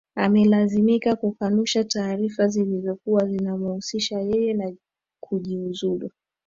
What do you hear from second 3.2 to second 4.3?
zinamhuzisha